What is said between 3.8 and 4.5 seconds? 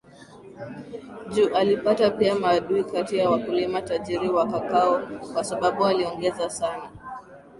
tajiri